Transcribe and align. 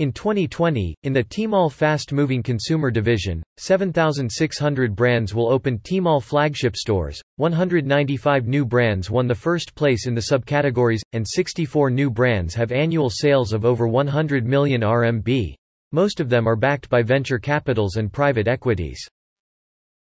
In 0.00 0.12
2020, 0.12 0.96
in 1.02 1.12
the 1.12 1.22
Tmall 1.22 1.70
fast-moving 1.70 2.42
consumer 2.42 2.90
division, 2.90 3.42
7,600 3.58 4.96
brands 4.96 5.34
will 5.34 5.52
open 5.52 5.78
Tmall 5.80 6.22
flagship 6.22 6.74
stores, 6.74 7.20
195 7.36 8.46
new 8.46 8.64
brands 8.64 9.10
won 9.10 9.26
the 9.26 9.34
first 9.34 9.74
place 9.74 10.06
in 10.06 10.14
the 10.14 10.28
subcategories, 10.32 11.02
and 11.12 11.28
64 11.28 11.90
new 11.90 12.08
brands 12.08 12.54
have 12.54 12.72
annual 12.72 13.10
sales 13.10 13.52
of 13.52 13.66
over 13.66 13.86
100 13.86 14.46
million 14.46 14.80
RMB. 14.80 15.54
Most 15.92 16.18
of 16.18 16.30
them 16.30 16.48
are 16.48 16.56
backed 16.56 16.88
by 16.88 17.02
venture 17.02 17.38
capitals 17.38 17.96
and 17.96 18.10
private 18.10 18.48
equities. 18.48 19.06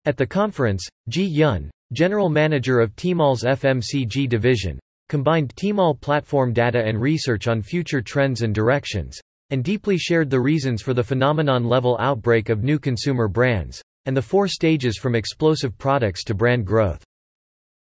At 0.04 0.18
the 0.18 0.26
conference, 0.26 0.86
Ji 1.08 1.24
Yun, 1.24 1.70
General 1.94 2.28
Manager 2.28 2.80
of 2.80 2.94
Tmall's 2.96 3.44
FMCG 3.44 4.28
division, 4.28 4.78
combined 5.08 5.54
Tmall 5.54 5.98
platform 5.98 6.52
data 6.52 6.84
and 6.84 7.00
research 7.00 7.48
on 7.48 7.62
future 7.62 8.02
trends 8.02 8.42
and 8.42 8.54
directions, 8.54 9.18
and 9.50 9.64
deeply 9.64 9.98
shared 9.98 10.30
the 10.30 10.40
reasons 10.40 10.82
for 10.82 10.94
the 10.94 11.02
phenomenon-level 11.02 11.96
outbreak 12.00 12.48
of 12.48 12.62
new 12.62 12.78
consumer 12.78 13.28
brands, 13.28 13.82
and 14.04 14.16
the 14.16 14.22
four 14.22 14.48
stages 14.48 14.98
from 14.98 15.14
explosive 15.14 15.76
products 15.78 16.24
to 16.24 16.34
brand 16.34 16.66
growth. 16.66 17.04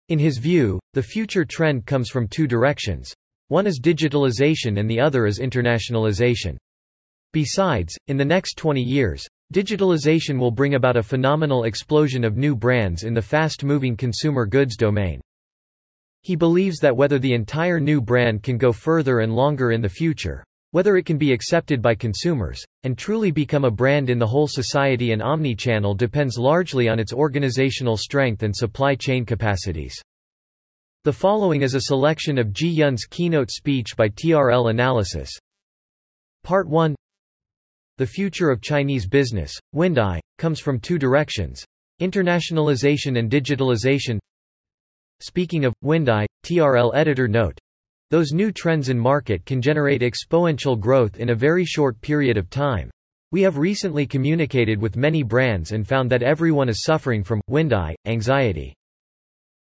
In 0.10 0.20
his 0.20 0.38
view, 0.38 0.80
the 0.94 1.04
future 1.04 1.46
trend 1.46 1.86
comes 1.86 2.10
from 2.10 2.28
two 2.28 2.48
directions. 2.48 3.14
One 3.48 3.68
is 3.68 3.80
digitalization 3.80 4.80
and 4.80 4.90
the 4.90 5.00
other 5.00 5.26
is 5.26 5.40
internationalization. 5.40 6.58
Besides, 7.34 7.98
in 8.08 8.18
the 8.18 8.26
next 8.26 8.58
20 8.58 8.82
years, 8.82 9.28
Digitalization 9.52 10.40
will 10.40 10.52
bring 10.52 10.76
about 10.76 10.96
a 10.96 11.04
phenomenal 11.04 11.66
explosion 11.66 12.24
of 12.24 12.38
new 12.38 12.56
brands 12.56 13.04
in 13.04 13.14
the 13.14 13.22
fast-moving 13.22 13.98
consumer 13.98 14.46
goods 14.46 14.78
domain. 14.78 15.20
He 16.22 16.38
believes 16.38 16.80
that 16.80 16.96
whether 16.96 17.20
the 17.20 17.34
entire 17.34 17.78
new 17.78 18.00
brand 18.00 18.44
can 18.44 18.58
go 18.58 18.72
further 18.72 19.20
and 19.20 19.36
longer 19.36 19.74
in 19.74 19.82
the 19.82 19.90
future, 19.90 20.42
whether 20.72 20.98
it 20.98 21.06
can 21.06 21.18
be 21.18 21.32
accepted 21.32 21.82
by 21.82 21.96
consumers, 21.96 22.64
and 22.84 22.98
truly 22.98 23.32
become 23.32 23.64
a 23.64 23.72
brand 23.72 24.10
in 24.10 24.20
the 24.20 24.28
whole 24.28 24.48
society 24.48 25.12
and 25.12 25.22
omni-channel 25.22 25.94
depends 25.96 26.38
largely 26.38 26.90
on 26.90 27.00
its 27.00 27.14
organizational 27.14 27.96
strength 27.96 28.44
and 28.44 28.56
supply 28.56 28.96
chain 28.96 29.26
capacities. 29.26 29.96
The 31.04 31.14
following 31.14 31.62
is 31.62 31.76
a 31.76 31.82
selection 31.82 32.38
of 32.38 32.54
Ji 32.54 32.70
Yun's 32.70 33.06
keynote 33.06 33.52
speech 33.52 33.96
by 33.96 34.10
TRL 34.10 34.70
Analysis. 34.70 35.30
Part 36.44 36.68
1 36.68 36.96
the 38.02 38.08
future 38.08 38.50
of 38.50 38.62
Chinese 38.62 39.06
business, 39.06 39.54
Windeye, 39.76 40.20
comes 40.40 40.60
from 40.60 40.80
two 40.80 40.98
directions 40.98 41.64
internationalization 42.02 43.20
and 43.20 43.30
digitalization. 43.30 44.18
Speaking 45.20 45.66
of 45.66 45.76
Windeye, 45.84 46.26
TRL 46.44 46.96
editor 46.96 47.28
note 47.28 47.60
those 48.12 48.34
new 48.34 48.52
trends 48.52 48.90
in 48.90 49.00
market 49.00 49.46
can 49.46 49.62
generate 49.62 50.02
exponential 50.02 50.78
growth 50.78 51.18
in 51.18 51.30
a 51.30 51.36
very 51.36 51.64
short 51.64 52.00
period 52.02 52.38
of 52.38 52.50
time. 52.50 52.92
We 53.32 53.42
have 53.44 53.58
recently 53.58 54.06
communicated 54.06 54.82
with 54.82 54.98
many 54.98 55.24
brands 55.24 55.72
and 55.72 55.88
found 55.88 56.12
that 56.12 56.22
everyone 56.22 56.68
is 56.68 56.84
suffering 56.84 57.24
from 57.24 57.42
Windeye 57.50 57.96
anxiety. 58.06 58.76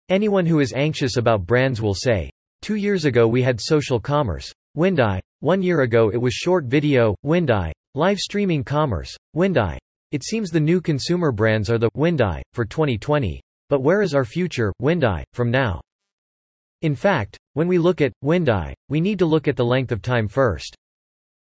Anyone 0.10 0.46
who 0.46 0.60
is 0.60 0.74
anxious 0.74 1.16
about 1.16 1.46
brands 1.46 1.82
will 1.82 1.94
say, 1.94 2.30
Two 2.62 2.76
years 2.76 3.06
ago 3.06 3.30
we 3.30 3.42
had 3.42 3.62
social 3.62 3.98
commerce. 3.98 4.52
Windeye. 4.78 5.22
One 5.40 5.62
year 5.62 5.82
ago 5.82 6.10
it 6.10 6.18
was 6.18 6.34
short 6.34 6.66
video, 6.66 7.16
Windeye. 7.26 7.72
Live 7.96 8.20
streaming 8.20 8.66
commerce, 8.66 9.16
Windeye. 9.38 9.78
It 10.12 10.26
seems 10.26 10.50
the 10.50 10.60
new 10.60 10.82
consumer 10.82 11.32
brands 11.32 11.70
are 11.70 11.78
the 11.78 11.90
Windeye 11.96 12.42
for 12.52 12.66
2020. 12.66 13.40
But 13.70 13.84
where 13.84 14.02
is 14.02 14.14
our 14.14 14.26
future, 14.26 14.74
Windeye, 14.82 15.24
from 15.32 15.50
now? 15.50 15.80
In 16.84 16.96
fact, 16.96 17.38
when 17.54 17.70
we 17.70 17.78
look 17.78 18.02
at 18.02 18.12
Windeye, 18.22 18.74
we 18.90 19.00
need 19.00 19.18
to 19.20 19.26
look 19.26 19.48
at 19.48 19.56
the 19.56 19.64
length 19.64 19.94
of 19.94 20.02
time 20.02 20.28
first. 20.28 20.76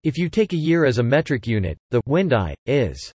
If 0.04 0.16
you 0.16 0.30
take 0.30 0.54
a 0.54 0.58
year 0.58 0.86
as 0.86 1.00
a 1.00 1.04
metric 1.04 1.48
unit, 1.48 1.80
the 1.90 2.00
Windeye 2.08 2.54
is 2.68 3.12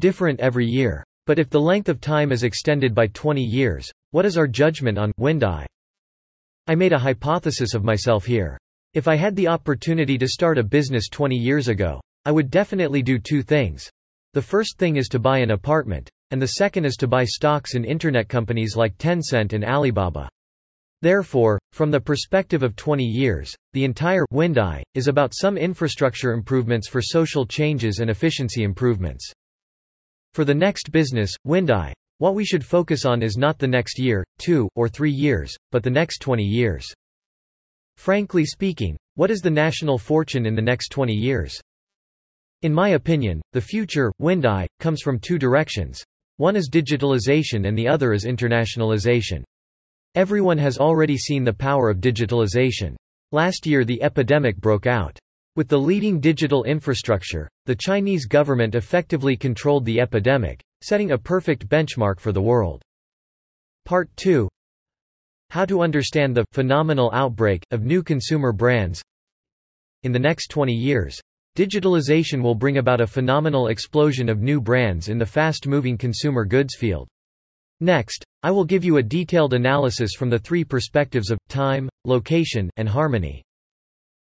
different 0.00 0.40
every 0.40 0.66
year. 0.66 1.04
But 1.24 1.38
if 1.38 1.48
the 1.48 1.60
length 1.60 1.88
of 1.88 2.00
time 2.00 2.32
is 2.32 2.42
extended 2.42 2.96
by 2.96 3.06
20 3.08 3.44
years, 3.44 3.88
what 4.10 4.26
is 4.26 4.36
our 4.36 4.48
judgment 4.48 4.98
on 4.98 5.12
Windeye? 5.20 5.66
I 6.66 6.74
made 6.74 6.92
a 6.92 6.98
hypothesis 6.98 7.74
of 7.74 7.84
myself 7.84 8.24
here. 8.24 8.58
If 8.94 9.06
I 9.06 9.14
had 9.14 9.36
the 9.36 9.46
opportunity 9.46 10.18
to 10.18 10.26
start 10.26 10.58
a 10.58 10.64
business 10.64 11.08
20 11.08 11.36
years 11.36 11.68
ago, 11.68 12.00
I 12.24 12.32
would 12.32 12.50
definitely 12.50 13.02
do 13.02 13.20
two 13.20 13.44
things. 13.44 13.88
The 14.32 14.42
first 14.42 14.78
thing 14.78 14.96
is 14.96 15.06
to 15.10 15.20
buy 15.20 15.38
an 15.38 15.52
apartment, 15.52 16.10
and 16.32 16.42
the 16.42 16.58
second 16.58 16.86
is 16.86 16.96
to 16.96 17.06
buy 17.06 17.24
stocks 17.24 17.76
in 17.76 17.84
internet 17.84 18.28
companies 18.28 18.74
like 18.74 18.98
Tencent 18.98 19.52
and 19.52 19.64
Alibaba. 19.64 20.28
Therefore, 21.02 21.58
from 21.72 21.90
the 21.90 22.00
perspective 22.00 22.62
of 22.62 22.74
20 22.74 23.04
years, 23.04 23.54
the 23.74 23.84
entire 23.84 24.24
Windeye 24.32 24.82
is 24.94 25.08
about 25.08 25.34
some 25.34 25.58
infrastructure 25.58 26.32
improvements 26.32 26.88
for 26.88 27.02
social 27.02 27.44
changes 27.44 27.98
and 27.98 28.08
efficiency 28.08 28.62
improvements. 28.62 29.30
For 30.32 30.46
the 30.46 30.54
next 30.54 30.90
business, 30.92 31.34
Windeye, 31.46 31.92
what 32.18 32.34
we 32.34 32.46
should 32.46 32.64
focus 32.64 33.04
on 33.04 33.22
is 33.22 33.36
not 33.36 33.58
the 33.58 33.68
next 33.68 33.98
year, 33.98 34.24
two, 34.38 34.70
or 34.74 34.88
three 34.88 35.10
years, 35.10 35.54
but 35.70 35.82
the 35.82 35.90
next 35.90 36.20
20 36.20 36.42
years. 36.42 36.86
Frankly 37.98 38.46
speaking, 38.46 38.96
what 39.16 39.30
is 39.30 39.40
the 39.40 39.50
national 39.50 39.98
fortune 39.98 40.46
in 40.46 40.54
the 40.54 40.62
next 40.62 40.88
20 40.88 41.12
years? 41.12 41.60
In 42.62 42.72
my 42.72 42.90
opinion, 42.90 43.42
the 43.52 43.60
future, 43.60 44.10
Windeye, 44.18 44.66
comes 44.80 45.02
from 45.02 45.18
two 45.18 45.38
directions. 45.38 46.02
One 46.38 46.56
is 46.56 46.70
digitalization 46.70 47.68
and 47.68 47.76
the 47.76 47.86
other 47.86 48.14
is 48.14 48.24
internationalization. 48.24 49.44
Everyone 50.16 50.56
has 50.56 50.78
already 50.78 51.18
seen 51.18 51.44
the 51.44 51.52
power 51.52 51.90
of 51.90 51.98
digitalization. 51.98 52.96
Last 53.32 53.66
year 53.66 53.84
the 53.84 54.02
epidemic 54.02 54.56
broke 54.56 54.86
out. 54.86 55.18
With 55.56 55.68
the 55.68 55.78
leading 55.78 56.20
digital 56.20 56.64
infrastructure, 56.64 57.50
the 57.66 57.76
Chinese 57.76 58.24
government 58.24 58.74
effectively 58.74 59.36
controlled 59.36 59.84
the 59.84 60.00
epidemic, 60.00 60.62
setting 60.82 61.10
a 61.10 61.18
perfect 61.18 61.68
benchmark 61.68 62.18
for 62.18 62.32
the 62.32 62.40
world. 62.40 62.80
Part 63.84 64.08
2 64.16 64.48
How 65.50 65.66
to 65.66 65.82
understand 65.82 66.34
the 66.34 66.46
phenomenal 66.52 67.10
outbreak 67.12 67.62
of 67.70 67.84
new 67.84 68.02
consumer 68.02 68.52
brands. 68.52 69.02
In 70.02 70.12
the 70.12 70.18
next 70.18 70.48
20 70.48 70.72
years, 70.72 71.20
Digitalization 71.56 72.42
will 72.42 72.54
bring 72.54 72.76
about 72.76 73.00
a 73.00 73.06
phenomenal 73.06 73.68
explosion 73.68 74.28
of 74.28 74.42
new 74.42 74.60
brands 74.60 75.08
in 75.08 75.16
the 75.16 75.24
fast-moving 75.24 75.96
consumer 75.96 76.44
goods 76.44 76.74
field. 76.74 77.08
Next, 77.80 78.24
I 78.42 78.50
will 78.50 78.64
give 78.64 78.84
you 78.84 78.96
a 78.96 79.02
detailed 79.02 79.52
analysis 79.52 80.14
from 80.14 80.30
the 80.30 80.38
three 80.38 80.64
perspectives 80.64 81.30
of 81.30 81.38
time, 81.48 81.88
location, 82.04 82.70
and 82.76 82.88
harmony. 82.88 83.42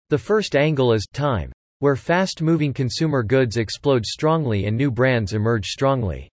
The 0.09 0.17
first 0.17 0.55
angle 0.55 0.93
is 0.93 1.07
time, 1.11 1.51
where 1.79 1.95
fast-moving 1.95 2.73
consumer 2.73 3.23
goods 3.23 3.57
explode 3.57 4.05
strongly 4.05 4.65
and 4.65 4.77
new 4.77 4.91
brands 4.91 5.33
emerge 5.33 5.65
strongly. 5.65 6.29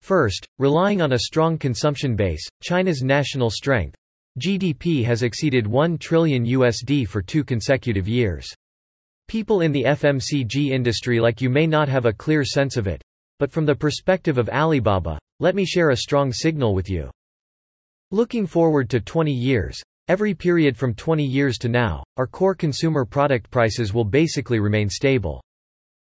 First, 0.00 0.44
relying 0.58 1.00
on 1.00 1.12
a 1.12 1.18
strong 1.20 1.58
consumption 1.58 2.16
base, 2.16 2.44
China's 2.60 3.02
national 3.02 3.50
strength, 3.50 3.94
GDP 4.40 5.04
has 5.04 5.22
exceeded 5.22 5.66
1 5.66 5.98
trillion 5.98 6.44
USD 6.44 7.06
for 7.06 7.22
two 7.22 7.44
consecutive 7.44 8.08
years. 8.08 8.52
People 9.28 9.60
in 9.60 9.70
the 9.70 9.84
FMCG 9.84 10.70
industry 10.70 11.20
like 11.20 11.40
you 11.40 11.50
may 11.50 11.66
not 11.66 11.88
have 11.88 12.06
a 12.06 12.12
clear 12.12 12.42
sense 12.44 12.76
of 12.76 12.88
it. 12.88 13.00
But 13.38 13.52
from 13.52 13.66
the 13.66 13.74
perspective 13.74 14.38
of 14.38 14.48
Alibaba, 14.48 15.18
let 15.42 15.54
me 15.54 15.66
share 15.66 15.90
a 15.90 15.96
strong 15.96 16.32
signal 16.32 16.74
with 16.74 16.88
you. 16.88 17.10
Looking 18.12 18.46
forward 18.46 18.88
to 18.88 19.00
20 19.00 19.30
years, 19.30 19.78
every 20.08 20.32
period 20.32 20.74
from 20.74 20.94
20 20.94 21.22
years 21.22 21.58
to 21.58 21.68
now, 21.68 22.02
our 22.16 22.26
core 22.26 22.54
consumer 22.54 23.04
product 23.04 23.50
prices 23.50 23.92
will 23.92 24.06
basically 24.06 24.58
remain 24.58 24.88
stable. 24.88 25.42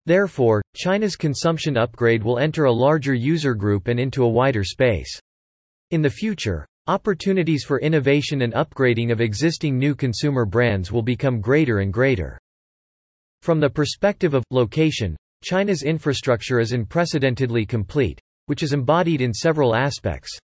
Therefore, 0.08 0.64
China's 0.76 1.16
consumption 1.16 1.78
upgrade 1.78 2.24
will 2.24 2.40
enter 2.40 2.64
a 2.64 2.74
larger 2.74 3.14
user 3.14 3.54
group 3.54 3.90
and 3.90 4.00
into 4.00 4.24
a 4.24 4.30
wider 4.30 4.64
space. 4.64 5.20
In 5.92 6.02
the 6.02 6.10
future, 6.10 6.66
Opportunities 6.88 7.64
for 7.64 7.80
innovation 7.80 8.44
and 8.44 8.54
upgrading 8.54 9.12
of 9.12 9.20
existing 9.20 9.76
new 9.76 9.96
consumer 9.96 10.46
brands 10.46 10.92
will 10.92 11.02
become 11.02 11.42
greater 11.42 11.80
and 11.80 11.92
greater. 11.92 12.38
From 13.42 13.60
the 13.60 13.72
perspective 13.72 14.36
of 14.36 14.44
location, 14.52 15.18
China's 15.44 15.82
infrastructure 15.82 16.60
is 16.60 16.74
unprecedentedly 16.74 17.66
complete, 17.66 18.22
which 18.46 18.64
is 18.64 18.74
embodied 18.74 19.22
in 19.22 19.34
several 19.34 19.76
aspects. 19.76 20.38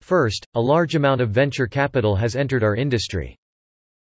First, 0.00 0.46
a 0.54 0.60
large 0.60 0.94
amount 0.94 1.20
of 1.20 1.30
venture 1.30 1.66
capital 1.66 2.16
has 2.16 2.36
entered 2.36 2.62
our 2.62 2.76
industry. 2.76 3.36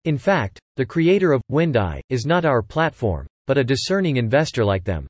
In 0.05 0.19
fact, 0.19 0.61
the 0.76 0.87
creator 0.87 1.32
of 1.32 1.43
Windeye 1.50 2.00
is 2.11 2.26
not 2.26 2.44
our 2.44 2.62
platform, 2.62 3.26
but 3.47 3.58
a 3.58 3.64
discerning 3.64 4.17
investor 4.17 4.64
like 4.64 4.85
them. 4.85 5.06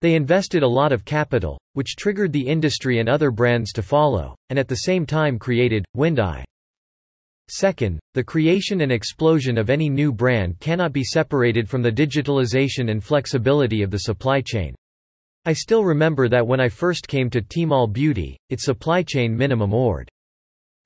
They 0.00 0.14
invested 0.14 0.62
a 0.62 0.68
lot 0.68 0.92
of 0.92 1.04
capital, 1.04 1.58
which 1.72 1.96
triggered 1.96 2.32
the 2.32 2.46
industry 2.46 3.00
and 3.00 3.08
other 3.08 3.30
brands 3.30 3.72
to 3.72 3.82
follow, 3.82 4.36
and 4.50 4.58
at 4.58 4.68
the 4.68 4.76
same 4.76 5.06
time 5.06 5.38
created 5.38 5.84
Windeye. 5.96 6.44
Second, 7.50 7.98
the 8.12 8.22
creation 8.22 8.82
and 8.82 8.92
explosion 8.92 9.56
of 9.56 9.70
any 9.70 9.88
new 9.88 10.12
brand 10.12 10.60
cannot 10.60 10.92
be 10.92 11.02
separated 11.02 11.68
from 11.68 11.82
the 11.82 11.90
digitalization 11.90 12.90
and 12.90 13.02
flexibility 13.02 13.82
of 13.82 13.90
the 13.90 14.00
supply 14.00 14.40
chain. 14.40 14.74
I 15.48 15.54
still 15.54 15.82
remember 15.82 16.28
that 16.28 16.46
when 16.46 16.60
I 16.60 16.68
first 16.68 17.08
came 17.08 17.30
to 17.30 17.40
Tmall 17.40 17.90
Beauty, 17.90 18.36
its 18.50 18.66
supply 18.66 19.02
chain 19.02 19.34
minimum 19.34 19.72
ord. 19.72 20.06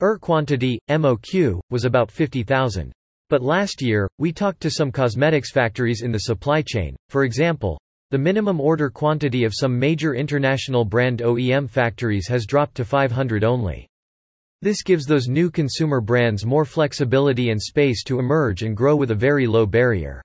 ER 0.00 0.16
quantity, 0.18 0.78
MOQ, 0.88 1.58
was 1.70 1.84
about 1.84 2.12
50,000. 2.12 2.92
But 3.28 3.42
last 3.42 3.82
year, 3.82 4.08
we 4.18 4.32
talked 4.32 4.60
to 4.60 4.70
some 4.70 4.92
cosmetics 4.92 5.50
factories 5.50 6.02
in 6.02 6.12
the 6.12 6.28
supply 6.30 6.62
chain, 6.62 6.94
for 7.08 7.24
example, 7.24 7.76
the 8.12 8.18
minimum 8.18 8.60
order 8.60 8.88
quantity 8.88 9.42
of 9.42 9.52
some 9.52 9.76
major 9.76 10.14
international 10.14 10.84
brand 10.84 11.22
OEM 11.22 11.68
factories 11.68 12.28
has 12.28 12.46
dropped 12.46 12.76
to 12.76 12.84
500 12.84 13.42
only. 13.42 13.88
This 14.60 14.84
gives 14.84 15.06
those 15.06 15.26
new 15.26 15.50
consumer 15.50 16.00
brands 16.00 16.46
more 16.46 16.64
flexibility 16.64 17.50
and 17.50 17.60
space 17.60 18.04
to 18.04 18.20
emerge 18.20 18.62
and 18.62 18.76
grow 18.76 18.94
with 18.94 19.10
a 19.10 19.16
very 19.16 19.48
low 19.48 19.66
barrier. 19.66 20.22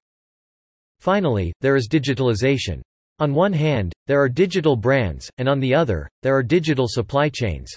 Finally, 1.00 1.54
there 1.60 1.76
is 1.76 1.90
digitalization. 1.90 2.84
On 3.20 3.34
one 3.34 3.54
hand, 3.54 3.94
there 4.06 4.22
are 4.22 4.30
digital 4.30 4.76
brands, 4.76 5.30
and 5.40 5.50
on 5.50 5.60
the 5.60 5.74
other, 5.74 6.08
there 6.22 6.36
are 6.36 6.44
digital 6.44 6.88
supply 6.88 7.30
chains. 7.30 7.76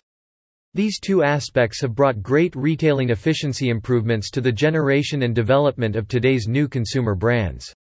These 0.75 1.01
two 1.01 1.23
aspects 1.23 1.81
have 1.81 1.95
brought 1.95 2.23
great 2.23 2.55
retailing 2.55 3.09
efficiency 3.09 3.71
improvements 3.71 4.31
to 4.33 4.41
the 4.41 4.53
generation 4.53 5.23
and 5.23 5.35
development 5.35 5.97
of 5.97 6.09
today's 6.09 6.47
new 6.47 6.69
consumer 6.69 7.15
brands. 7.15 7.75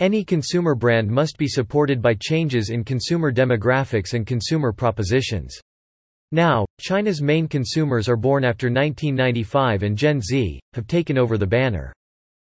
Any 0.00 0.24
consumer 0.24 0.74
brand 0.74 1.08
must 1.08 1.38
be 1.38 1.46
supported 1.46 2.02
by 2.02 2.14
changes 2.14 2.70
in 2.70 2.82
consumer 2.82 3.30
demographics 3.30 4.14
and 4.14 4.26
consumer 4.26 4.72
propositions. 4.72 5.56
Now, 6.32 6.66
China's 6.80 7.22
main 7.22 7.46
consumers 7.46 8.08
are 8.08 8.16
born 8.16 8.42
after 8.42 8.66
1995 8.66 9.82
and 9.84 9.96
Gen 9.96 10.20
Z, 10.20 10.58
have 10.72 10.86
taken 10.88 11.16
over 11.16 11.38
the 11.38 11.46
banner. 11.46 11.92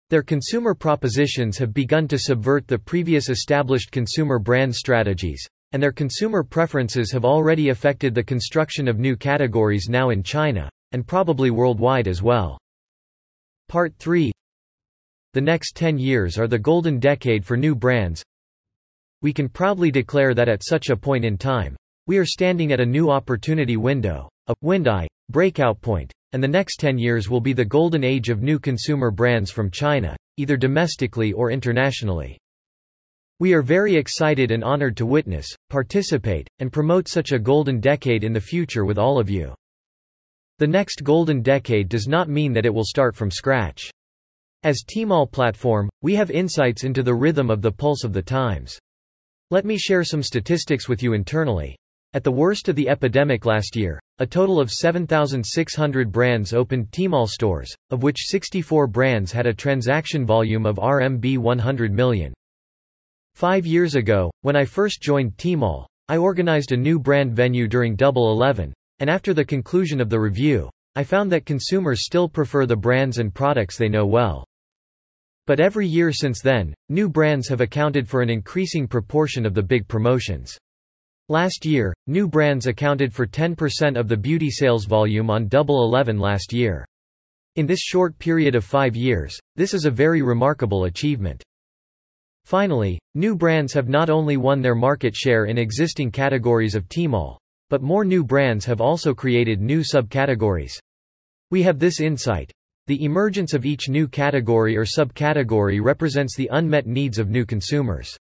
Their 0.10 0.24
consumer 0.24 0.74
propositions 0.74 1.58
have 1.60 1.72
begun 1.72 2.08
to 2.08 2.18
subvert 2.18 2.68
the 2.68 2.80
previous 2.80 3.30
established 3.30 3.92
consumer 3.92 4.40
brand 4.40 4.76
strategies, 4.76 5.48
and 5.72 5.84
their 5.84 5.92
consumer 5.92 6.44
preferences 6.44 7.12
have 7.12 7.26
already 7.26 7.70
affected 7.70 8.16
the 8.16 8.24
construction 8.24 8.88
of 8.88 8.98
new 8.98 9.16
categories 9.16 9.88
now 9.88 10.10
in 10.10 10.24
China, 10.24 10.68
and 10.94 11.06
probably 11.06 11.52
worldwide 11.52 12.08
as 12.08 12.24
well. 12.24 12.58
Part 13.68 13.94
3 14.00 14.32
The 15.34 15.42
next 15.42 15.76
10 15.76 16.00
years 16.00 16.40
are 16.40 16.48
the 16.48 16.58
golden 16.58 17.00
decade 17.00 17.46
for 17.46 17.56
new 17.56 17.76
brands. 17.76 18.24
We 19.22 19.32
can 19.32 19.48
proudly 19.48 19.92
declare 19.92 20.34
that 20.34 20.50
at 20.50 20.66
such 20.66 20.90
a 20.90 20.98
point 20.98 21.24
in 21.24 21.38
time, 21.38 21.76
we 22.08 22.18
are 22.18 22.26
standing 22.26 22.72
at 22.72 22.80
a 22.80 22.86
new 22.86 23.12
opportunity 23.12 23.78
window, 23.78 24.28
a 24.48 24.56
Windeye 24.64 25.06
breakout 25.30 25.80
point, 25.82 26.12
and 26.34 26.44
the 26.44 26.48
next 26.48 26.78
10 26.78 26.98
years 26.98 27.30
will 27.30 27.42
be 27.42 27.54
the 27.54 27.66
golden 27.66 28.04
age 28.04 28.30
of 28.30 28.42
new 28.42 28.60
consumer 28.60 29.12
brands 29.12 29.52
from 29.52 29.72
China, 29.72 30.16
either 30.38 30.58
domestically 30.58 31.34
or 31.34 31.52
internationally. 31.52 32.38
We 33.40 33.54
are 33.54 33.62
very 33.62 33.96
excited 33.96 34.52
and 34.52 34.64
honored 34.64 34.98
to 34.98 35.06
witness, 35.06 35.48
participate, 35.70 36.48
and 36.60 36.74
promote 36.74 37.08
such 37.08 37.32
a 37.32 37.40
golden 37.40 37.80
decade 37.80 38.24
in 38.24 38.34
the 38.34 38.42
future 38.42 38.84
with 38.86 38.98
all 38.98 39.18
of 39.18 39.30
you. 39.30 39.54
The 40.58 40.68
next 40.68 41.04
golden 41.04 41.42
decade 41.42 41.88
does 41.88 42.08
not 42.08 42.28
mean 42.28 42.52
that 42.54 42.66
it 42.66 42.74
will 42.74 42.84
start 42.84 43.16
from 43.16 43.32
scratch. 43.32 43.90
As 44.64 44.84
Tmall 44.84 45.32
platform, 45.32 45.90
we 46.02 46.16
have 46.16 46.32
insights 46.32 46.84
into 46.84 47.02
the 47.02 47.16
rhythm 47.16 47.50
of 47.50 47.62
the 47.62 47.72
pulse 47.72 48.04
of 48.04 48.12
the 48.12 48.22
times. 48.22 48.78
Let 49.52 49.64
me 49.64 49.78
share 49.78 50.04
some 50.04 50.22
statistics 50.22 50.90
with 50.90 51.02
you 51.02 51.14
internally. 51.14 51.78
At 52.12 52.24
the 52.24 52.32
worst 52.32 52.68
of 52.70 52.76
the 52.76 52.90
epidemic 52.90 53.46
last 53.46 53.76
year, 53.76 54.00
a 54.18 54.26
total 54.26 54.60
of 54.60 54.72
7,600 54.72 56.12
brands 56.12 56.54
opened 56.56 56.90
Tmall 56.90 57.28
stores, 57.28 57.72
of 57.92 58.02
which 58.02 58.26
64 58.26 58.88
brands 58.88 59.32
had 59.32 59.46
a 59.46 59.54
transaction 59.54 60.26
volume 60.26 60.66
of 60.66 60.78
RMB 60.78 61.38
100 61.38 61.94
million. 61.94 62.34
Five 63.36 63.68
years 63.68 63.94
ago, 63.94 64.32
when 64.42 64.56
I 64.56 64.66
first 64.66 65.04
joined 65.04 65.38
Tmall, 65.38 65.86
I 66.08 66.18
organized 66.18 66.72
a 66.72 66.78
new 66.78 66.98
brand 66.98 67.36
venue 67.36 67.68
during 67.68 67.96
Double 67.96 68.32
11, 68.32 68.74
and 68.98 69.08
after 69.08 69.36
the 69.36 69.46
conclusion 69.46 70.02
of 70.02 70.10
the 70.10 70.20
review, 70.20 70.68
I 70.96 71.04
found 71.04 71.32
that 71.32 71.46
consumers 71.46 72.06
still 72.06 72.28
prefer 72.28 72.66
the 72.66 72.76
brands 72.76 73.20
and 73.20 73.32
products 73.32 73.78
they 73.78 73.88
know 73.88 74.08
well. 74.08 74.48
But 75.46 75.60
every 75.60 75.86
year 75.86 76.12
since 76.12 76.42
then, 76.42 76.74
new 76.90 77.08
brands 77.08 77.48
have 77.50 77.62
accounted 77.62 78.10
for 78.10 78.24
an 78.24 78.32
increasing 78.32 78.88
proportion 78.88 79.46
of 79.46 79.54
the 79.54 79.62
big 79.62 79.88
promotions. 79.88 80.58
Last 81.32 81.64
year, 81.64 81.94
new 82.08 82.28
brands 82.28 82.66
accounted 82.66 83.14
for 83.14 83.28
10% 83.28 84.00
of 84.00 84.08
the 84.08 84.18
beauty 84.18 84.50
sales 84.50 84.86
volume 84.86 85.30
on 85.30 85.48
Double 85.48 85.84
11 85.84 86.18
last 86.18 86.52
year. 86.52 86.84
In 87.56 87.68
this 87.68 87.82
short 87.82 88.18
period 88.18 88.56
of 88.56 88.66
five 88.66 88.96
years, 88.96 89.40
this 89.56 89.76
is 89.76 89.86
a 89.86 89.92
very 89.92 90.24
remarkable 90.24 90.86
achievement. 90.86 91.44
Finally, 92.46 92.98
new 93.14 93.36
brands 93.36 93.74
have 93.74 93.88
not 93.88 94.10
only 94.10 94.38
won 94.38 94.60
their 94.60 94.74
market 94.74 95.16
share 95.16 95.46
in 95.46 95.60
existing 95.60 96.10
categories 96.10 96.74
of 96.74 96.90
Tmall, 96.90 97.38
but 97.70 97.84
more 97.84 98.04
new 98.04 98.24
brands 98.24 98.66
have 98.66 98.82
also 98.82 99.14
created 99.14 99.62
new 99.62 99.82
subcategories. 99.82 100.80
We 101.52 101.62
have 101.62 101.78
this 101.78 102.00
insight. 102.00 102.52
The 102.88 103.04
emergence 103.04 103.54
of 103.54 103.68
each 103.68 103.88
new 103.88 104.08
category 104.08 104.76
or 104.76 104.84
subcategory 104.84 105.80
represents 105.80 106.36
the 106.36 106.50
unmet 106.54 106.88
needs 106.88 107.20
of 107.20 107.30
new 107.30 107.46
consumers. 107.46 108.18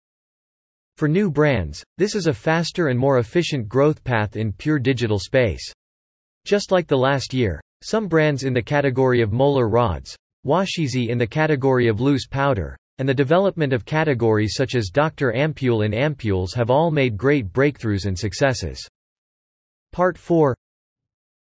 For 0.97 1.09
new 1.09 1.30
brands, 1.30 1.83
this 1.97 2.15
is 2.15 2.27
a 2.27 2.33
faster 2.33 2.88
and 2.88 2.97
more 2.97 3.19
efficient 3.19 3.68
growth 3.68 4.01
path 4.06 4.38
in 4.38 4.53
pure 4.53 4.80
digital 4.80 5.19
space. 5.19 5.74
Just 6.45 6.71
like 6.71 6.88
the 6.88 6.97
last 6.97 7.33
year, 7.33 7.59
some 7.83 8.07
brands 8.07 8.44
in 8.44 8.53
the 8.53 8.62
category 8.62 9.21
of 9.21 9.33
molar 9.33 9.68
rods, 9.68 10.15
Washizi 10.45 11.10
in 11.10 11.17
the 11.17 11.27
category 11.27 11.89
of 11.89 12.00
loose 12.00 12.27
powder, 12.27 12.77
and 12.98 13.10
the 13.10 13.13
development 13.13 13.74
of 13.74 13.84
categories 13.84 14.53
such 14.55 14.74
as 14.74 14.89
Dr. 14.89 15.34
Ampule 15.34 15.86
in 15.86 15.91
ampules 15.91 16.55
have 16.55 16.70
all 16.70 16.91
made 16.91 17.17
great 17.17 17.51
breakthroughs 17.51 18.05
and 18.05 18.17
successes. 18.17 18.88
Part 19.91 20.17
4 20.17 20.55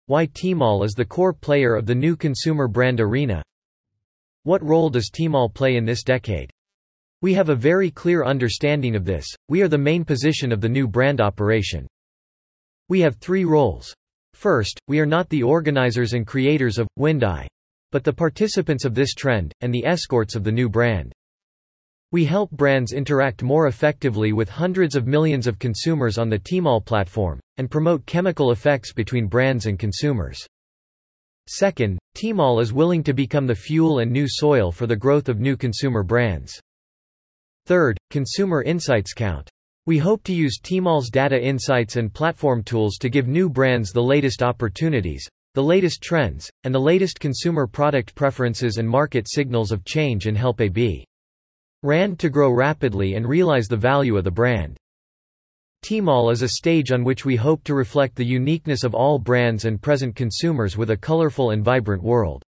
Why 0.06 0.26
Tmall 0.26 0.84
is 0.84 0.92
the 0.92 1.06
core 1.06 1.32
player 1.32 1.74
of 1.74 1.86
the 1.86 1.94
new 1.94 2.16
consumer 2.16 2.68
brand 2.68 3.00
arena 3.00 3.42
What 4.42 4.62
role 4.62 4.90
does 4.90 5.10
Tmall 5.10 5.54
play 5.54 5.76
in 5.76 5.86
this 5.86 6.02
decade? 6.02 6.50
We 7.20 7.34
have 7.34 7.48
a 7.48 7.56
very 7.56 7.90
clear 7.90 8.24
understanding 8.24 8.94
of 8.94 9.04
this, 9.04 9.26
we 9.48 9.60
are 9.62 9.68
the 9.68 9.76
main 9.76 10.04
position 10.04 10.52
of 10.52 10.60
the 10.60 10.68
new 10.68 10.86
brand 10.86 11.20
operation. 11.20 11.84
We 12.88 13.00
have 13.00 13.16
three 13.16 13.44
roles. 13.44 13.92
First, 14.34 14.78
we 14.86 15.00
are 15.00 15.06
not 15.06 15.28
the 15.28 15.42
organizers 15.42 16.12
and 16.12 16.24
creators 16.24 16.78
of 16.78 16.86
Windeye, 16.96 17.48
but 17.90 18.04
the 18.04 18.12
participants 18.12 18.84
of 18.84 18.94
this 18.94 19.14
trend, 19.14 19.52
and 19.62 19.74
the 19.74 19.84
escorts 19.84 20.36
of 20.36 20.44
the 20.44 20.52
new 20.52 20.68
brand. 20.68 21.12
We 22.12 22.24
help 22.24 22.52
brands 22.52 22.92
interact 22.92 23.42
more 23.42 23.66
effectively 23.66 24.32
with 24.32 24.48
hundreds 24.48 24.94
of 24.94 25.08
millions 25.08 25.48
of 25.48 25.58
consumers 25.58 26.18
on 26.18 26.28
the 26.28 26.38
Tmall 26.38 26.84
platform, 26.84 27.40
and 27.56 27.68
promote 27.68 28.06
chemical 28.06 28.52
effects 28.52 28.92
between 28.92 29.26
brands 29.26 29.66
and 29.66 29.76
consumers. 29.76 30.38
Second, 31.48 31.98
Tmall 32.14 32.62
is 32.62 32.72
willing 32.72 33.02
to 33.02 33.12
become 33.12 33.48
the 33.48 33.56
fuel 33.56 33.98
and 33.98 34.12
new 34.12 34.26
soil 34.28 34.70
for 34.70 34.86
the 34.86 34.94
growth 34.94 35.28
of 35.28 35.40
new 35.40 35.56
consumer 35.56 36.04
brands. 36.04 36.60
Third, 37.68 37.98
consumer 38.08 38.62
insights 38.62 39.12
count. 39.12 39.50
We 39.84 39.98
hope 39.98 40.24
to 40.24 40.32
use 40.32 40.58
Tmall's 40.58 41.10
data 41.10 41.38
insights 41.38 41.96
and 41.96 42.10
platform 42.10 42.62
tools 42.62 42.96
to 42.96 43.10
give 43.10 43.28
new 43.28 43.50
brands 43.50 43.92
the 43.92 44.02
latest 44.02 44.42
opportunities, 44.42 45.28
the 45.52 45.62
latest 45.62 46.00
trends, 46.00 46.48
and 46.64 46.74
the 46.74 46.80
latest 46.80 47.20
consumer 47.20 47.66
product 47.66 48.14
preferences 48.14 48.78
and 48.78 48.88
market 48.88 49.28
signals 49.28 49.70
of 49.70 49.84
change 49.84 50.24
and 50.24 50.38
help 50.38 50.62
AB. 50.62 51.04
RAND 51.82 52.18
to 52.20 52.30
grow 52.30 52.50
rapidly 52.50 53.16
and 53.16 53.28
realize 53.28 53.66
the 53.66 53.76
value 53.76 54.16
of 54.16 54.24
the 54.24 54.30
brand. 54.30 54.78
Tmall 55.84 56.32
is 56.32 56.40
a 56.40 56.48
stage 56.48 56.90
on 56.90 57.04
which 57.04 57.26
we 57.26 57.36
hope 57.36 57.62
to 57.64 57.74
reflect 57.74 58.16
the 58.16 58.24
uniqueness 58.24 58.82
of 58.82 58.94
all 58.94 59.18
brands 59.18 59.66
and 59.66 59.82
present 59.82 60.16
consumers 60.16 60.78
with 60.78 60.88
a 60.88 60.96
colorful 60.96 61.50
and 61.50 61.62
vibrant 61.62 62.02
world. 62.02 62.42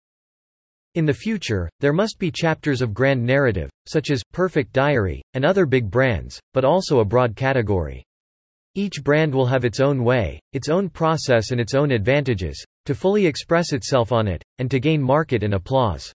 In 0.94 1.06
the 1.06 1.12
future, 1.12 1.68
there 1.80 1.92
must 1.92 2.18
be 2.18 2.30
chapters 2.30 2.82
of 2.82 2.94
grand 2.94 3.24
narrative, 3.24 3.70
such 3.86 4.10
as 4.10 4.22
Perfect 4.32 4.72
Diary, 4.72 5.22
and 5.34 5.44
other 5.44 5.66
big 5.66 5.90
brands, 5.90 6.40
but 6.54 6.64
also 6.64 7.00
a 7.00 7.04
broad 7.04 7.36
category. 7.36 8.02
Each 8.74 9.02
brand 9.02 9.34
will 9.34 9.46
have 9.46 9.64
its 9.64 9.80
own 9.80 10.04
way, 10.04 10.40
its 10.52 10.68
own 10.68 10.88
process 10.88 11.50
and 11.50 11.60
its 11.60 11.74
own 11.74 11.90
advantages, 11.90 12.64
to 12.86 12.94
fully 12.94 13.26
express 13.26 13.72
itself 13.72 14.12
on 14.12 14.28
it, 14.28 14.42
and 14.58 14.70
to 14.70 14.80
gain 14.80 15.02
market 15.02 15.42
and 15.42 15.54
applause. 15.54 16.12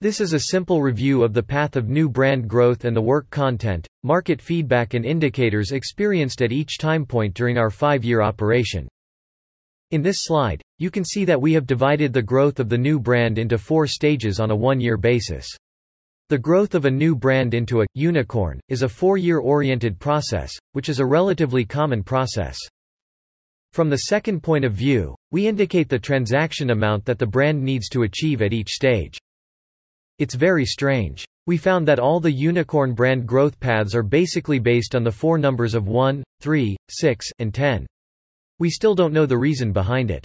This 0.00 0.20
is 0.20 0.32
a 0.32 0.40
simple 0.50 0.82
review 0.82 1.22
of 1.22 1.32
the 1.32 1.42
path 1.42 1.76
of 1.76 1.88
new 1.88 2.08
brand 2.08 2.48
growth 2.48 2.84
and 2.84 2.96
the 2.96 3.00
work 3.00 3.30
content, 3.30 3.86
market 4.02 4.42
feedback 4.42 4.94
and 4.94 5.06
indicators 5.06 5.70
experienced 5.70 6.42
at 6.42 6.50
each 6.50 6.78
time 6.78 7.06
point 7.06 7.34
during 7.34 7.56
our 7.56 7.70
five-year 7.70 8.20
operation. 8.20 8.88
In 9.92 10.00
this 10.00 10.20
slide, 10.20 10.62
you 10.78 10.90
can 10.90 11.04
see 11.04 11.26
that 11.26 11.40
we 11.40 11.52
have 11.52 11.66
divided 11.66 12.14
the 12.14 12.22
growth 12.22 12.58
of 12.58 12.70
the 12.70 12.78
new 12.78 12.98
brand 12.98 13.38
into 13.38 13.58
four 13.58 13.86
stages 13.86 14.40
on 14.40 14.50
a 14.50 14.56
one-year 14.56 14.96
basis. 14.96 15.46
The 16.30 16.38
growth 16.38 16.74
of 16.74 16.86
a 16.86 16.90
new 16.90 17.14
brand 17.14 17.52
into 17.52 17.82
a 17.82 17.86
unicorn 17.92 18.58
is 18.70 18.80
a 18.80 18.88
four-year 18.88 19.40
oriented 19.40 19.98
process, 19.98 20.50
which 20.72 20.88
is 20.88 20.98
a 20.98 21.04
relatively 21.04 21.66
common 21.66 22.02
process. 22.02 22.56
From 23.74 23.90
the 23.90 24.08
second 24.08 24.42
point 24.42 24.64
of 24.64 24.72
view, 24.72 25.14
we 25.30 25.46
indicate 25.46 25.90
the 25.90 25.98
transaction 25.98 26.70
amount 26.70 27.04
that 27.04 27.18
the 27.18 27.26
brand 27.26 27.62
needs 27.62 27.90
to 27.90 28.04
achieve 28.04 28.40
at 28.40 28.54
each 28.54 28.70
stage. 28.70 29.18
It's 30.18 30.34
very 30.34 30.64
strange. 30.64 31.26
We 31.46 31.58
found 31.58 31.86
that 31.88 31.98
all 31.98 32.18
the 32.18 32.32
unicorn 32.32 32.94
brand 32.94 33.26
growth 33.26 33.60
paths 33.60 33.94
are 33.94 34.02
basically 34.02 34.58
based 34.58 34.94
on 34.94 35.04
the 35.04 35.12
four 35.12 35.36
numbers 35.36 35.74
of 35.74 35.86
1, 35.86 36.24
3, 36.40 36.78
6, 36.88 37.26
and 37.40 37.52
10. 37.52 37.86
We 38.62 38.70
still 38.70 38.94
don't 38.94 39.12
know 39.12 39.26
the 39.26 39.38
reason 39.38 39.72
behind 39.72 40.12
it. 40.12 40.24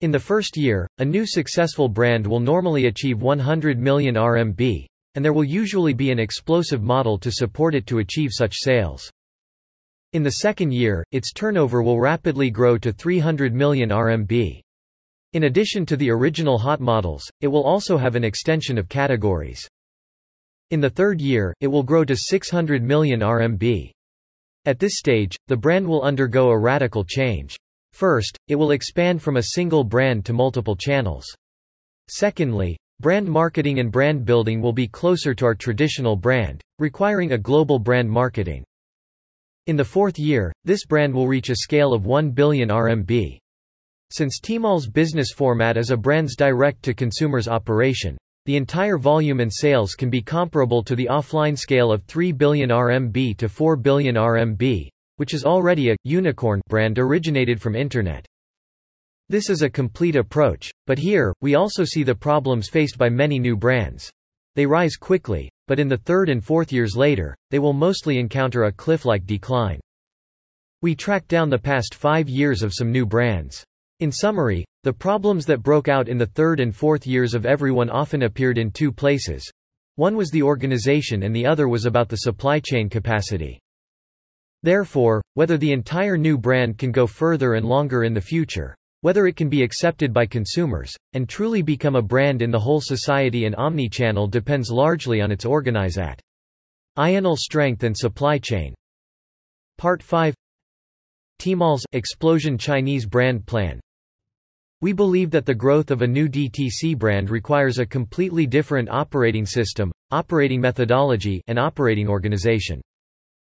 In 0.00 0.10
the 0.10 0.18
first 0.18 0.56
year, 0.56 0.88
a 0.96 1.04
new 1.04 1.26
successful 1.26 1.86
brand 1.86 2.26
will 2.26 2.40
normally 2.40 2.86
achieve 2.86 3.20
100 3.20 3.78
million 3.78 4.14
RMB, 4.14 4.86
and 5.14 5.22
there 5.22 5.34
will 5.34 5.44
usually 5.44 5.92
be 5.92 6.10
an 6.10 6.18
explosive 6.18 6.82
model 6.82 7.18
to 7.18 7.30
support 7.30 7.74
it 7.74 7.86
to 7.88 7.98
achieve 7.98 8.30
such 8.32 8.54
sales. 8.56 9.10
In 10.14 10.22
the 10.22 10.38
second 10.40 10.72
year, 10.72 11.04
its 11.12 11.30
turnover 11.30 11.82
will 11.82 12.00
rapidly 12.00 12.48
grow 12.48 12.78
to 12.78 12.90
300 12.90 13.52
million 13.52 13.90
RMB. 13.90 14.62
In 15.34 15.44
addition 15.44 15.84
to 15.84 15.96
the 15.98 16.08
original 16.08 16.56
hot 16.56 16.80
models, 16.80 17.22
it 17.42 17.48
will 17.48 17.64
also 17.64 17.98
have 17.98 18.16
an 18.16 18.24
extension 18.24 18.78
of 18.78 18.88
categories. 18.88 19.68
In 20.70 20.80
the 20.80 20.88
third 20.88 21.20
year, 21.20 21.52
it 21.60 21.66
will 21.66 21.82
grow 21.82 22.02
to 22.02 22.16
600 22.16 22.82
million 22.82 23.20
RMB. 23.20 23.92
At 24.66 24.80
this 24.80 24.96
stage, 24.96 25.36
the 25.46 25.56
brand 25.56 25.86
will 25.86 26.02
undergo 26.02 26.48
a 26.48 26.58
radical 26.58 27.04
change. 27.04 27.56
First, 27.92 28.36
it 28.48 28.56
will 28.56 28.72
expand 28.72 29.22
from 29.22 29.36
a 29.36 29.42
single 29.54 29.84
brand 29.84 30.24
to 30.24 30.32
multiple 30.32 30.74
channels. 30.74 31.24
Secondly, 32.10 32.76
brand 32.98 33.28
marketing 33.28 33.78
and 33.78 33.92
brand 33.92 34.24
building 34.24 34.60
will 34.60 34.72
be 34.72 34.88
closer 34.88 35.34
to 35.34 35.44
our 35.44 35.54
traditional 35.54 36.16
brand, 36.16 36.60
requiring 36.80 37.32
a 37.32 37.38
global 37.38 37.78
brand 37.78 38.10
marketing. 38.10 38.64
In 39.68 39.76
the 39.76 39.84
fourth 39.84 40.18
year, 40.18 40.52
this 40.64 40.84
brand 40.84 41.14
will 41.14 41.28
reach 41.28 41.48
a 41.48 41.56
scale 41.56 41.92
of 41.92 42.04
1 42.04 42.32
billion 42.32 42.68
RMB. 42.68 43.38
Since 44.10 44.40
Tmall's 44.40 44.88
business 44.88 45.32
format 45.32 45.76
is 45.76 45.90
a 45.90 45.96
brand's 45.96 46.34
direct-to-consumers 46.34 47.46
operation, 47.46 48.18
the 48.46 48.56
entire 48.56 48.96
volume 48.96 49.40
and 49.40 49.52
sales 49.52 49.94
can 49.94 50.08
be 50.08 50.22
comparable 50.22 50.82
to 50.84 50.94
the 50.94 51.08
offline 51.10 51.58
scale 51.58 51.90
of 51.90 52.04
3 52.04 52.30
billion 52.30 52.70
RMB 52.70 53.36
to 53.36 53.48
4 53.48 53.74
billion 53.74 54.14
RMB, 54.14 54.88
which 55.16 55.34
is 55.34 55.44
already 55.44 55.90
a 55.90 55.96
unicorn 56.04 56.62
brand 56.68 56.98
originated 56.98 57.60
from 57.60 57.74
internet. 57.74 58.24
This 59.28 59.50
is 59.50 59.62
a 59.62 59.68
complete 59.68 60.14
approach, 60.14 60.70
but 60.86 60.96
here, 60.96 61.34
we 61.40 61.56
also 61.56 61.84
see 61.84 62.04
the 62.04 62.14
problems 62.14 62.68
faced 62.68 62.96
by 62.96 63.08
many 63.08 63.40
new 63.40 63.56
brands. 63.56 64.12
They 64.54 64.64
rise 64.64 64.94
quickly, 64.94 65.50
but 65.66 65.80
in 65.80 65.88
the 65.88 65.96
third 65.96 66.28
and 66.28 66.42
fourth 66.42 66.70
years 66.70 66.94
later, 66.96 67.36
they 67.50 67.58
will 67.58 67.72
mostly 67.72 68.20
encounter 68.20 68.62
a 68.64 68.72
cliff-like 68.72 69.26
decline. 69.26 69.80
We 70.82 70.94
track 70.94 71.26
down 71.26 71.50
the 71.50 71.58
past 71.58 71.96
five 71.96 72.28
years 72.28 72.62
of 72.62 72.72
some 72.72 72.92
new 72.92 73.06
brands. 73.06 73.64
In 73.98 74.12
summary, 74.12 74.62
the 74.82 74.92
problems 74.92 75.46
that 75.46 75.62
broke 75.62 75.88
out 75.88 76.06
in 76.06 76.18
the 76.18 76.26
third 76.26 76.60
and 76.60 76.76
fourth 76.76 77.06
years 77.06 77.32
of 77.32 77.46
everyone 77.46 77.88
often 77.88 78.24
appeared 78.24 78.58
in 78.58 78.70
two 78.70 78.92
places. 78.92 79.50
One 79.94 80.16
was 80.16 80.28
the 80.28 80.42
organization 80.42 81.22
and 81.22 81.34
the 81.34 81.46
other 81.46 81.66
was 81.66 81.86
about 81.86 82.10
the 82.10 82.18
supply 82.18 82.60
chain 82.60 82.90
capacity. 82.90 83.58
Therefore, 84.62 85.22
whether 85.32 85.56
the 85.56 85.72
entire 85.72 86.18
new 86.18 86.36
brand 86.36 86.76
can 86.76 86.92
go 86.92 87.06
further 87.06 87.54
and 87.54 87.64
longer 87.64 88.04
in 88.04 88.12
the 88.12 88.20
future, 88.20 88.76
whether 89.00 89.26
it 89.26 89.36
can 89.36 89.48
be 89.48 89.62
accepted 89.62 90.12
by 90.12 90.26
consumers, 90.26 90.92
and 91.14 91.26
truly 91.26 91.62
become 91.62 91.96
a 91.96 92.02
brand 92.02 92.42
in 92.42 92.50
the 92.50 92.60
whole 92.60 92.82
society 92.82 93.46
and 93.46 93.56
omni-channel 93.56 94.26
depends 94.26 94.70
largely 94.70 95.22
on 95.22 95.32
its 95.32 95.46
organizat. 95.46 96.18
Ional 96.98 97.38
strength 97.38 97.82
and 97.82 97.96
supply 97.96 98.36
chain. 98.36 98.74
Part 99.78 100.02
5 100.02 100.34
Tmall's 101.38 101.84
Explosion 101.92 102.58
Chinese 102.58 103.06
brand 103.06 103.46
plan 103.46 103.80
we 104.86 104.92
believe 104.92 105.32
that 105.32 105.44
the 105.44 105.52
growth 105.52 105.90
of 105.90 106.02
a 106.02 106.06
new 106.06 106.28
DTC 106.28 106.96
brand 106.96 107.28
requires 107.28 107.80
a 107.80 107.84
completely 107.84 108.46
different 108.46 108.88
operating 108.88 109.44
system, 109.44 109.90
operating 110.12 110.60
methodology, 110.60 111.42
and 111.48 111.58
operating 111.58 112.08
organization. 112.08 112.80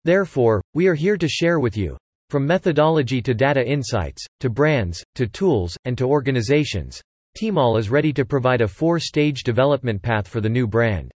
Therefore, 0.06 0.62
we 0.72 0.86
are 0.86 0.94
here 0.94 1.18
to 1.18 1.28
share 1.28 1.60
with 1.60 1.76
you, 1.76 1.94
from 2.30 2.46
methodology 2.46 3.20
to 3.20 3.34
data 3.34 3.62
insights, 3.62 4.24
to 4.40 4.48
brands, 4.48 5.04
to 5.14 5.26
tools, 5.26 5.76
and 5.84 5.98
to 5.98 6.06
organizations, 6.06 7.02
Tmall 7.38 7.78
is 7.78 7.90
ready 7.90 8.14
to 8.14 8.24
provide 8.24 8.62
a 8.62 8.66
four-stage 8.66 9.42
development 9.42 10.00
path 10.00 10.26
for 10.26 10.40
the 10.40 10.48
new 10.48 10.66
brand. 10.66 11.12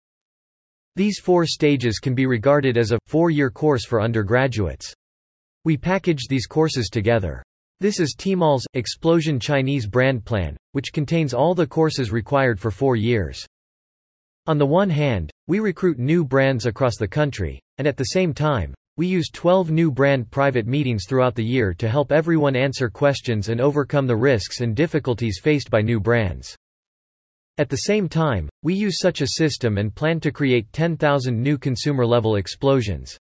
These 0.97 1.19
four 1.19 1.45
stages 1.45 1.97
can 1.97 2.13
be 2.13 2.25
regarded 2.25 2.77
as 2.77 2.91
a 2.91 2.99
four-year 3.07 3.51
course 3.51 3.85
for 3.85 4.01
undergraduates. 4.01 4.93
We 5.63 5.77
package 5.77 6.27
these 6.27 6.45
courses 6.45 6.89
together. 6.89 7.41
This 7.81 8.01
is 8.01 8.13
Tmall's 8.13 8.67
Explosion 8.73 9.39
Chinese 9.39 9.87
brand 9.87 10.25
plan, 10.25 10.57
which 10.73 10.91
contains 10.91 11.33
all 11.33 11.55
the 11.55 11.65
courses 11.65 12.11
required 12.11 12.59
for 12.59 12.71
four 12.71 12.97
years. 12.97 13.47
On 14.47 14.57
the 14.57 14.65
one 14.65 14.89
hand, 14.89 15.31
we 15.47 15.61
recruit 15.61 15.97
new 15.97 16.25
brands 16.25 16.65
across 16.65 16.97
the 16.97 17.07
country, 17.07 17.61
and 17.77 17.87
at 17.87 17.95
the 17.95 18.11
same 18.11 18.33
time, 18.33 18.73
we 18.97 19.07
use 19.07 19.29
12 19.29 19.71
new 19.71 19.91
brand 19.91 20.29
private 20.29 20.67
meetings 20.67 21.05
throughout 21.07 21.35
the 21.35 21.45
year 21.45 21.73
to 21.75 21.87
help 21.87 22.11
everyone 22.11 22.57
answer 22.57 22.89
questions 22.89 23.47
and 23.47 23.61
overcome 23.61 24.07
the 24.07 24.17
risks 24.17 24.59
and 24.59 24.75
difficulties 24.75 25.39
faced 25.41 25.69
by 25.69 25.81
new 25.81 26.01
brands. 26.01 26.53
At 27.59 27.69
the 27.69 27.77
same 27.77 28.09
time, 28.09 28.49
we 28.61 28.73
use 28.73 28.99
such 28.99 29.21
a 29.21 29.27
system 29.27 29.77
and 29.77 29.95
plan 29.95 30.19
to 30.19 30.33
create 30.33 30.73
10,000 30.73 31.41
new 31.41 31.57
consumer-level 31.57 32.35
explosions. 32.35 33.17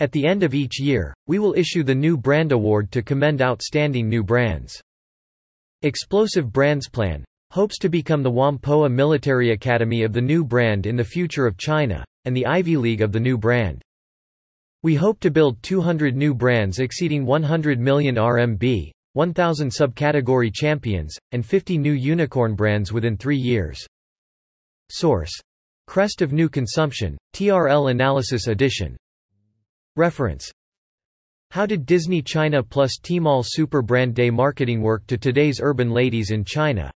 At 0.00 0.12
the 0.12 0.26
end 0.26 0.42
of 0.42 0.54
each 0.54 0.80
year, 0.80 1.14
we 1.26 1.38
will 1.38 1.54
issue 1.54 1.82
the 1.82 1.94
New 1.94 2.16
Brand 2.16 2.52
Award 2.52 2.90
to 2.92 3.02
commend 3.02 3.42
outstanding 3.42 4.08
new 4.08 4.24
brands. 4.24 4.80
Explosive 5.82 6.50
Brands 6.50 6.88
Plan 6.88 7.22
hopes 7.50 7.76
to 7.78 7.90
become 7.90 8.22
the 8.22 8.30
Whampoa 8.30 8.88
Military 8.88 9.50
Academy 9.50 10.02
of 10.02 10.14
the 10.14 10.20
new 10.20 10.42
brand 10.42 10.86
in 10.86 10.96
the 10.96 11.04
future 11.04 11.46
of 11.46 11.58
China, 11.58 12.02
and 12.24 12.34
the 12.34 12.46
Ivy 12.46 12.78
League 12.78 13.02
of 13.02 13.12
the 13.12 13.20
new 13.20 13.36
brand. 13.36 13.82
We 14.82 14.94
hope 14.94 15.20
to 15.20 15.30
build 15.30 15.62
200 15.62 16.16
new 16.16 16.32
brands 16.32 16.78
exceeding 16.78 17.26
100 17.26 17.78
million 17.78 18.14
RMB, 18.14 18.90
1,000 19.12 19.68
subcategory 19.68 20.50
champions, 20.54 21.14
and 21.32 21.44
50 21.44 21.76
new 21.76 21.92
unicorn 21.92 22.54
brands 22.54 22.90
within 22.90 23.18
three 23.18 23.36
years. 23.36 23.84
Source. 24.88 25.32
Crest 25.86 26.22
of 26.22 26.32
New 26.32 26.48
Consumption, 26.48 27.18
TRL 27.34 27.90
Analysis 27.90 28.46
Edition. 28.46 28.96
Reference. 29.96 30.50
How 31.50 31.66
did 31.66 31.84
Disney 31.84 32.22
China 32.22 32.62
plus 32.62 32.98
Tmall 33.02 33.44
Super 33.44 33.82
Brand 33.82 34.14
Day 34.14 34.30
marketing 34.30 34.82
work 34.82 35.06
to 35.08 35.18
today's 35.18 35.60
urban 35.60 35.90
ladies 35.90 36.30
in 36.30 36.44
China? 36.44 36.92